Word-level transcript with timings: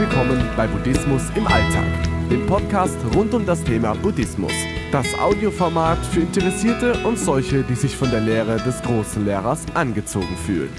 willkommen 0.00 0.42
bei 0.56 0.66
Buddhismus 0.66 1.24
im 1.34 1.46
Alltag, 1.46 1.84
dem 2.30 2.46
Podcast 2.46 2.96
rund 3.14 3.34
um 3.34 3.44
das 3.44 3.62
Thema 3.62 3.92
Buddhismus. 3.94 4.52
Das 4.90 5.06
Audioformat 5.18 5.98
für 6.06 6.20
Interessierte 6.20 6.94
und 7.06 7.18
solche, 7.18 7.62
die 7.62 7.74
sich 7.74 7.94
von 7.94 8.10
der 8.10 8.20
Lehre 8.20 8.56
des 8.56 8.80
großen 8.80 9.26
Lehrers 9.26 9.66
angezogen 9.74 10.38
fühlen. 10.46 10.72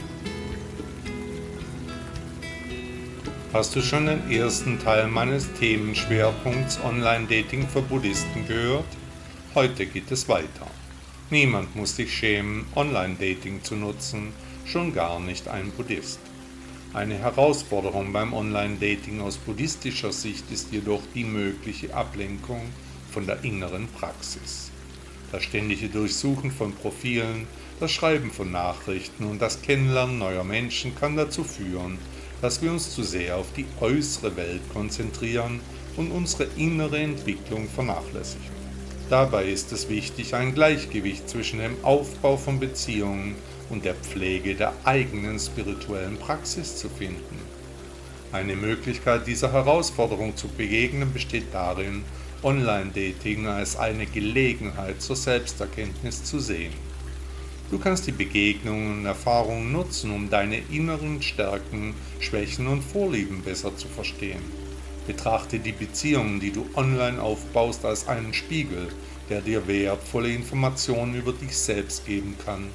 Hast 3.54 3.76
du 3.76 3.82
schon 3.82 4.08
den 4.08 4.28
ersten 4.32 4.80
Teil 4.80 5.08
meines 5.08 5.54
Themenschwerpunkts 5.54 6.80
Online-Dating 6.84 7.68
für 7.68 7.84
Buddhisten 7.84 8.48
gehört? 8.48 8.86
Heute 9.54 9.86
geht 9.86 10.12
es 10.12 10.28
weiter. 10.30 10.66
Niemand 11.30 11.76
muss 11.76 11.96
sich 11.96 12.12
schämen, 12.12 12.66
Online-Dating 12.76 13.62
zu 13.62 13.76
nutzen, 13.76 14.34
schon 14.66 14.96
gar 14.96 15.20
nicht 15.20 15.48
ein 15.48 15.70
Buddhist. 15.70 16.31
Eine 16.94 17.18
Herausforderung 17.18 18.12
beim 18.12 18.34
Online-Dating 18.34 19.22
aus 19.22 19.38
buddhistischer 19.38 20.12
Sicht 20.12 20.52
ist 20.52 20.74
jedoch 20.74 21.02
die 21.16 21.24
mögliche 21.24 21.96
Ablenkung 21.96 22.64
von 23.12 23.26
der 23.26 23.46
inneren 23.46 23.88
Praxis. 23.88 24.72
Das 25.32 25.42
ständige 25.42 25.88
Durchsuchen 25.88 26.52
von 26.52 26.74
Profilen, 26.74 27.48
das 27.80 27.92
Schreiben 27.92 28.30
von 28.30 28.52
Nachrichten 28.52 29.24
und 29.24 29.42
das 29.42 29.62
Kennenlernen 29.62 30.20
neuer 30.20 30.44
Menschen 30.44 30.94
kann 30.94 31.16
dazu 31.16 31.46
führen, 31.46 31.98
dass 32.42 32.62
wir 32.62 32.72
uns 32.72 32.94
zu 32.94 33.04
sehr 33.04 33.38
auf 33.38 33.48
die 33.56 33.68
äußere 33.80 34.36
Welt 34.36 34.62
konzentrieren 34.74 35.62
und 35.96 36.12
unsere 36.12 36.50
innere 36.58 37.00
Entwicklung 37.00 37.70
vernachlässigen. 37.70 38.52
Dabei 39.10 39.46
ist 39.46 39.72
es 39.72 39.88
wichtig, 39.88 40.36
ein 40.36 40.54
Gleichgewicht 40.54 41.30
zwischen 41.30 41.60
dem 41.60 41.86
Aufbau 41.86 42.36
von 42.36 42.60
Beziehungen 42.60 43.36
und 43.72 43.86
der 43.86 43.96
Pflege 43.96 44.54
der 44.54 44.74
eigenen 44.84 45.40
spirituellen 45.40 46.18
Praxis 46.18 46.76
zu 46.76 46.90
finden. 46.90 47.40
Eine 48.32 48.56
Möglichkeit 48.56 49.26
dieser 49.28 49.52
Herausforderung 49.52 50.36
zu 50.36 50.48
begegnen 50.50 51.12
besteht 51.12 51.54
darin, 51.54 52.04
Online-Dating 52.44 53.48
als 53.48 53.78
eine 53.78 54.06
Gelegenheit 54.06 55.02
zur 55.02 55.16
Selbsterkenntnis 55.16 56.24
zu 56.24 56.40
sehen. 56.40 56.74
Du 57.70 57.80
kannst 57.80 58.08
die 58.08 58.12
Begegnungen 58.12 59.00
und 59.00 59.06
Erfahrungen 59.06 59.72
nutzen, 59.72 60.12
um 60.12 60.30
deine 60.30 60.58
inneren 60.72 61.22
Stärken, 61.22 61.94
Schwächen 62.20 62.68
und 62.68 62.82
Vorlieben 62.82 63.42
besser 63.44 63.76
zu 63.78 63.88
verstehen. 63.88 64.42
Betrachte 65.08 65.60
die 65.60 65.72
Beziehungen, 65.72 66.40
die 66.40 66.52
du 66.52 66.66
online 66.76 67.22
aufbaust, 67.22 67.86
als 67.86 68.08
einen 68.08 68.34
Spiegel, 68.34 68.90
der 69.30 69.42
dir 69.42 69.68
wertvolle 69.68 70.34
Informationen 70.34 71.16
über 71.16 71.32
dich 71.32 71.56
selbst 71.56 72.06
geben 72.06 72.36
kann 72.44 72.68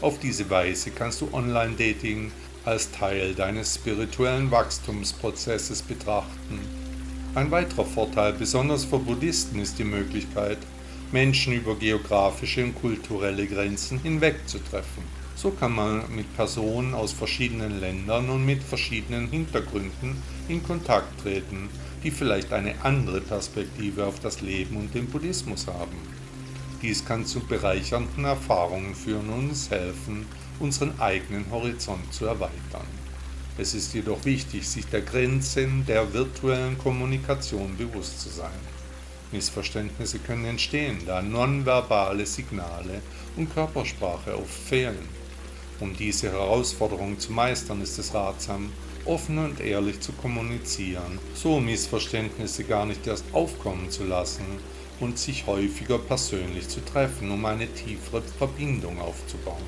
auf 0.00 0.18
diese 0.18 0.48
Weise 0.50 0.90
kannst 0.90 1.20
du 1.20 1.28
Online-Dating 1.32 2.30
als 2.64 2.90
Teil 2.90 3.34
deines 3.34 3.76
spirituellen 3.76 4.50
Wachstumsprozesses 4.50 5.82
betrachten. 5.82 6.60
Ein 7.34 7.50
weiterer 7.50 7.84
Vorteil, 7.84 8.32
besonders 8.32 8.84
für 8.84 8.98
Buddhisten, 8.98 9.60
ist 9.60 9.78
die 9.78 9.84
Möglichkeit, 9.84 10.58
Menschen 11.12 11.52
über 11.52 11.76
geografische 11.76 12.64
und 12.64 12.74
kulturelle 12.74 13.46
Grenzen 13.46 14.00
hinwegzutreffen. 14.00 15.04
So 15.36 15.50
kann 15.50 15.74
man 15.74 16.02
mit 16.14 16.34
Personen 16.34 16.94
aus 16.94 17.12
verschiedenen 17.12 17.78
Ländern 17.78 18.30
und 18.30 18.44
mit 18.44 18.62
verschiedenen 18.62 19.28
Hintergründen 19.28 20.20
in 20.48 20.62
Kontakt 20.62 21.20
treten, 21.20 21.68
die 22.02 22.10
vielleicht 22.10 22.52
eine 22.52 22.74
andere 22.82 23.20
Perspektive 23.20 24.06
auf 24.06 24.18
das 24.20 24.40
Leben 24.40 24.76
und 24.76 24.94
den 24.94 25.06
Buddhismus 25.06 25.66
haben. 25.66 25.96
Dies 26.82 27.04
kann 27.04 27.24
zu 27.24 27.40
bereichernden 27.40 28.24
Erfahrungen 28.24 28.94
führen 28.94 29.30
und 29.30 29.48
uns 29.50 29.70
helfen, 29.70 30.26
unseren 30.60 31.00
eigenen 31.00 31.50
Horizont 31.50 32.12
zu 32.12 32.26
erweitern. 32.26 32.86
Es 33.58 33.72
ist 33.72 33.94
jedoch 33.94 34.24
wichtig, 34.26 34.68
sich 34.68 34.86
der 34.86 35.00
Grenzen 35.00 35.86
der 35.86 36.12
virtuellen 36.12 36.76
Kommunikation 36.76 37.76
bewusst 37.78 38.20
zu 38.20 38.28
sein. 38.28 38.60
Missverständnisse 39.32 40.18
können 40.18 40.44
entstehen, 40.44 40.98
da 41.06 41.22
nonverbale 41.22 42.26
Signale 42.26 43.00
und 43.36 43.52
Körpersprache 43.52 44.36
oft 44.36 44.52
fehlen. 44.52 45.08
Um 45.80 45.96
diese 45.96 46.30
Herausforderung 46.30 47.18
zu 47.18 47.32
meistern, 47.32 47.80
ist 47.80 47.98
es 47.98 48.12
ratsam, 48.12 48.70
offen 49.06 49.38
und 49.38 49.60
ehrlich 49.60 50.00
zu 50.00 50.12
kommunizieren, 50.12 51.18
so 51.34 51.58
Missverständnisse 51.58 52.64
gar 52.64 52.84
nicht 52.84 53.06
erst 53.06 53.24
aufkommen 53.32 53.90
zu 53.90 54.04
lassen 54.04 54.44
und 55.00 55.18
sich 55.18 55.46
häufiger 55.46 55.98
persönlich 55.98 56.68
zu 56.68 56.84
treffen, 56.84 57.30
um 57.30 57.44
eine 57.44 57.66
tiefere 57.66 58.22
Verbindung 58.22 59.00
aufzubauen. 59.00 59.62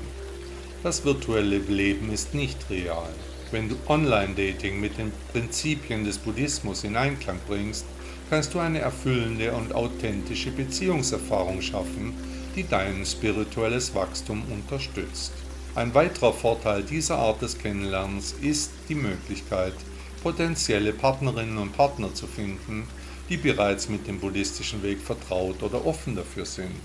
Das 0.83 1.03
virtuelle 1.03 1.57
Leben 1.57 2.11
ist 2.11 2.33
nicht 2.33 2.69
real. 2.69 3.09
Wenn 3.51 3.67
du 3.67 3.75
Online-Dating 3.87 4.79
mit 4.79 4.97
den 4.97 5.11
Prinzipien 5.31 6.05
des 6.05 6.17
Buddhismus 6.17 6.83
in 6.83 6.95
Einklang 6.95 7.39
bringst, 7.47 7.85
kannst 8.29 8.53
du 8.53 8.59
eine 8.59 8.79
erfüllende 8.79 9.51
und 9.53 9.73
authentische 9.73 10.51
Beziehungserfahrung 10.51 11.61
schaffen, 11.61 12.13
die 12.55 12.67
dein 12.67 13.05
spirituelles 13.05 13.95
Wachstum 13.95 14.43
unterstützt. 14.51 15.33
Ein 15.75 15.93
weiterer 15.93 16.33
Vorteil 16.33 16.83
dieser 16.83 17.17
Art 17.17 17.41
des 17.41 17.57
Kennenlernens 17.57 18.35
ist 18.41 18.71
die 18.87 18.95
Möglichkeit, 18.95 19.73
potenzielle 20.21 20.93
Partnerinnen 20.93 21.57
und 21.57 21.75
Partner 21.75 22.13
zu 22.13 22.27
finden, 22.27 22.87
die 23.29 23.37
bereits 23.37 23.87
mit 23.89 24.07
dem 24.07 24.19
buddhistischen 24.19 24.81
Weg 24.83 24.99
vertraut 24.99 25.61
oder 25.61 25.85
offen 25.85 26.15
dafür 26.15 26.45
sind. 26.45 26.81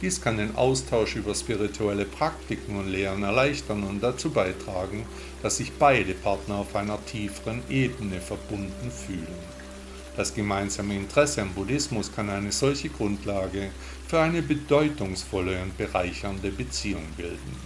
Dies 0.00 0.20
kann 0.20 0.36
den 0.36 0.54
Austausch 0.54 1.16
über 1.16 1.34
spirituelle 1.34 2.04
Praktiken 2.04 2.76
und 2.76 2.88
Lehren 2.88 3.22
erleichtern 3.24 3.82
und 3.82 4.00
dazu 4.00 4.30
beitragen, 4.30 5.06
dass 5.42 5.56
sich 5.56 5.72
beide 5.72 6.14
Partner 6.14 6.56
auf 6.56 6.76
einer 6.76 7.04
tieferen 7.06 7.62
Ebene 7.68 8.20
verbunden 8.20 8.90
fühlen. 8.90 9.26
Das 10.16 10.34
gemeinsame 10.34 10.96
Interesse 10.96 11.42
am 11.42 11.50
Buddhismus 11.50 12.12
kann 12.12 12.30
eine 12.30 12.52
solche 12.52 12.88
Grundlage 12.88 13.70
für 14.06 14.20
eine 14.20 14.42
bedeutungsvolle 14.42 15.62
und 15.62 15.76
bereichernde 15.76 16.50
Beziehung 16.50 17.04
bilden. 17.16 17.56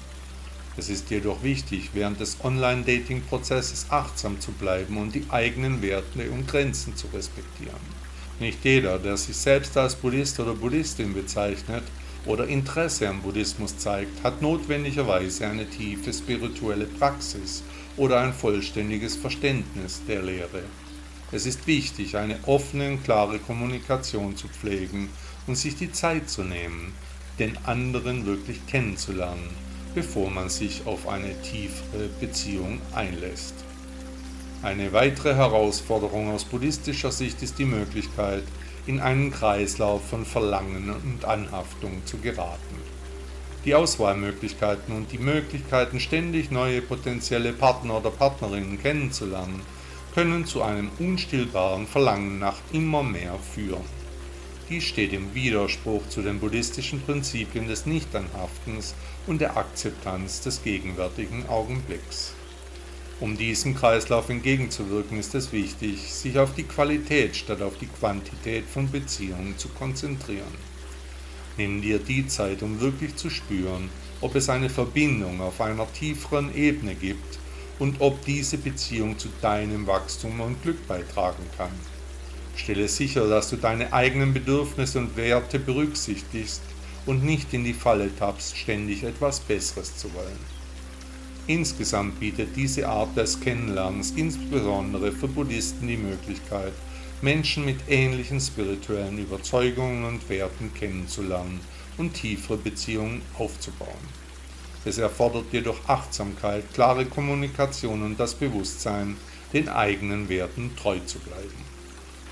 Es 0.76 0.88
ist 0.88 1.10
jedoch 1.10 1.42
wichtig, 1.42 1.90
während 1.92 2.18
des 2.18 2.42
Online-Dating-Prozesses 2.42 3.86
achtsam 3.90 4.40
zu 4.40 4.52
bleiben 4.52 4.96
und 4.96 5.14
die 5.14 5.26
eigenen 5.28 5.82
Werte 5.82 6.30
und 6.30 6.48
Grenzen 6.48 6.96
zu 6.96 7.08
respektieren. 7.08 8.01
Nicht 8.42 8.64
jeder, 8.64 8.98
der 8.98 9.16
sich 9.16 9.36
selbst 9.36 9.76
als 9.76 9.94
Buddhist 9.94 10.40
oder 10.40 10.54
Buddhistin 10.54 11.14
bezeichnet 11.14 11.84
oder 12.26 12.48
Interesse 12.48 13.08
am 13.08 13.22
Buddhismus 13.22 13.78
zeigt, 13.78 14.24
hat 14.24 14.42
notwendigerweise 14.42 15.46
eine 15.46 15.64
tiefe 15.70 16.12
spirituelle 16.12 16.86
Praxis 16.86 17.62
oder 17.96 18.18
ein 18.18 18.34
vollständiges 18.34 19.14
Verständnis 19.14 20.00
der 20.08 20.22
Lehre. 20.22 20.64
Es 21.30 21.46
ist 21.46 21.68
wichtig, 21.68 22.16
eine 22.16 22.36
offene 22.46 22.88
und 22.88 23.04
klare 23.04 23.38
Kommunikation 23.38 24.36
zu 24.36 24.48
pflegen 24.48 25.08
und 25.46 25.54
sich 25.54 25.76
die 25.76 25.92
Zeit 25.92 26.28
zu 26.28 26.42
nehmen, 26.42 26.94
den 27.38 27.56
anderen 27.64 28.26
wirklich 28.26 28.66
kennenzulernen, 28.66 29.50
bevor 29.94 30.28
man 30.32 30.48
sich 30.48 30.82
auf 30.84 31.06
eine 31.06 31.40
tiefere 31.42 32.08
Beziehung 32.18 32.80
einlässt. 32.92 33.54
Eine 34.62 34.92
weitere 34.92 35.34
Herausforderung 35.34 36.30
aus 36.30 36.44
buddhistischer 36.44 37.10
Sicht 37.10 37.42
ist 37.42 37.58
die 37.58 37.64
Möglichkeit, 37.64 38.44
in 38.86 39.00
einen 39.00 39.32
Kreislauf 39.32 40.08
von 40.08 40.24
Verlangen 40.24 40.88
und 40.90 41.24
Anhaftung 41.24 42.06
zu 42.06 42.18
geraten. 42.18 42.76
Die 43.64 43.74
Auswahlmöglichkeiten 43.74 44.94
und 44.94 45.10
die 45.10 45.18
Möglichkeiten, 45.18 45.98
ständig 45.98 46.52
neue 46.52 46.80
potenzielle 46.80 47.52
Partner 47.52 47.96
oder 47.96 48.10
Partnerinnen 48.10 48.80
kennenzulernen, 48.80 49.62
können 50.14 50.46
zu 50.46 50.62
einem 50.62 50.90
unstillbaren 51.00 51.88
Verlangen 51.88 52.38
nach 52.38 52.58
immer 52.72 53.02
mehr 53.02 53.34
führen. 53.54 53.84
Dies 54.68 54.84
steht 54.84 55.12
im 55.12 55.34
Widerspruch 55.34 56.08
zu 56.08 56.22
den 56.22 56.38
buddhistischen 56.38 57.02
Prinzipien 57.02 57.66
des 57.66 57.84
Nichtanhaftens 57.84 58.94
und 59.26 59.40
der 59.40 59.56
Akzeptanz 59.56 60.40
des 60.40 60.62
gegenwärtigen 60.62 61.48
Augenblicks. 61.48 62.34
Um 63.22 63.36
diesem 63.36 63.76
Kreislauf 63.76 64.30
entgegenzuwirken, 64.30 65.16
ist 65.16 65.32
es 65.36 65.52
wichtig, 65.52 66.12
sich 66.12 66.36
auf 66.36 66.54
die 66.56 66.64
Qualität 66.64 67.36
statt 67.36 67.62
auf 67.62 67.78
die 67.78 67.86
Quantität 67.86 68.64
von 68.64 68.90
Beziehungen 68.90 69.56
zu 69.56 69.68
konzentrieren. 69.68 70.56
Nimm 71.56 71.80
dir 71.82 72.00
die 72.00 72.26
Zeit, 72.26 72.64
um 72.64 72.80
wirklich 72.80 73.14
zu 73.14 73.30
spüren, 73.30 73.90
ob 74.20 74.34
es 74.34 74.48
eine 74.48 74.68
Verbindung 74.68 75.40
auf 75.40 75.60
einer 75.60 75.86
tieferen 75.92 76.52
Ebene 76.56 76.96
gibt 76.96 77.38
und 77.78 78.00
ob 78.00 78.24
diese 78.24 78.58
Beziehung 78.58 79.16
zu 79.16 79.28
deinem 79.40 79.86
Wachstum 79.86 80.40
und 80.40 80.60
Glück 80.64 80.88
beitragen 80.88 81.46
kann. 81.56 81.70
Stelle 82.56 82.88
sicher, 82.88 83.28
dass 83.28 83.50
du 83.50 83.56
deine 83.56 83.92
eigenen 83.92 84.34
Bedürfnisse 84.34 84.98
und 84.98 85.16
Werte 85.16 85.60
berücksichtigst 85.60 86.62
und 87.06 87.22
nicht 87.22 87.54
in 87.54 87.62
die 87.62 87.72
Falle 87.72 88.10
tappst, 88.16 88.56
ständig 88.56 89.04
etwas 89.04 89.38
Besseres 89.38 89.96
zu 89.96 90.12
wollen. 90.12 90.61
Insgesamt 91.48 92.20
bietet 92.20 92.54
diese 92.54 92.88
Art 92.88 93.16
des 93.16 93.40
Kennenlernens 93.40 94.12
insbesondere 94.12 95.10
für 95.10 95.26
Buddhisten 95.26 95.88
die 95.88 95.96
Möglichkeit, 95.96 96.72
Menschen 97.20 97.64
mit 97.64 97.78
ähnlichen 97.88 98.40
spirituellen 98.40 99.18
Überzeugungen 99.18 100.04
und 100.04 100.28
Werten 100.28 100.72
kennenzulernen 100.74 101.60
und 101.98 102.14
tiefere 102.14 102.56
Beziehungen 102.56 103.22
aufzubauen. 103.38 104.22
Es 104.84 104.98
erfordert 104.98 105.46
jedoch 105.52 105.88
Achtsamkeit, 105.88 106.64
klare 106.74 107.06
Kommunikation 107.06 108.02
und 108.02 108.18
das 108.18 108.34
Bewusstsein, 108.34 109.16
den 109.52 109.68
eigenen 109.68 110.28
Werten 110.28 110.70
treu 110.76 110.98
zu 111.06 111.18
bleiben. 111.20 111.72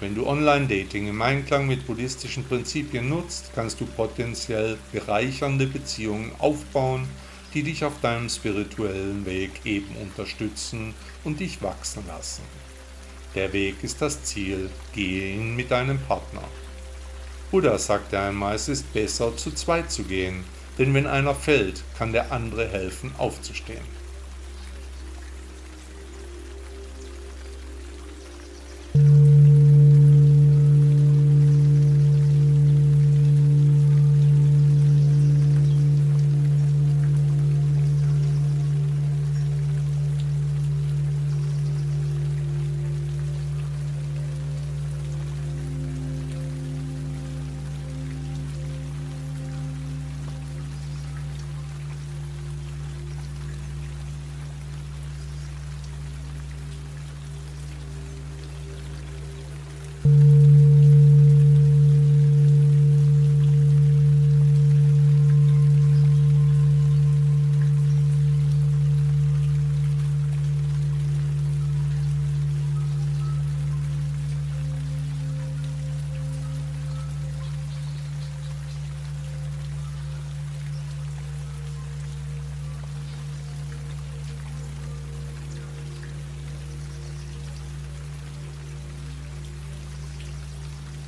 Wenn 0.01 0.15
du 0.15 0.27
Online-Dating 0.27 1.09
im 1.09 1.21
Einklang 1.21 1.67
mit 1.67 1.87
buddhistischen 1.87 2.45
Prinzipien 2.45 3.09
nutzt, 3.09 3.51
kannst 3.55 3.81
du 3.81 3.87
potenziell 3.87 4.79
bereichernde 4.93 5.67
Beziehungen 5.67 6.33
aufbauen, 6.39 7.07
die 7.55 7.63
dich 7.63 7.85
auf 7.85 8.01
deinem 8.01 8.29
spirituellen 8.29 9.27
Weg 9.27 9.51
eben 9.65 9.97
unterstützen 9.97 10.95
und 11.25 11.41
dich 11.41 11.63
wachsen 11.63 12.05
lassen. 12.07 12.43
Der 13.35 13.53
Weg 13.53 13.83
ist 13.83 14.03
das 14.03 14.25
Ziel, 14.25 14.71
gehe 14.93 15.35
ihn 15.35 15.55
mit 15.57 15.71
deinem 15.71 15.99
Partner. 16.01 16.43
Buddha 17.51 17.79
sagte 17.79 18.19
einmal, 18.19 18.55
es 18.57 18.69
ist 18.69 18.93
besser 18.93 19.37
zu 19.37 19.53
zweit 19.53 19.91
zu 19.91 20.05
gehen, 20.05 20.45
denn 20.79 20.95
wenn 20.95 21.07
einer 21.07 21.35
fällt, 21.35 21.83
kann 21.99 22.13
der 22.13 22.33
andere 22.33 22.69
helfen 22.69 23.13
aufzustehen. 23.19 24.01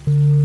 Thank 0.05 0.17
you. 0.17 0.42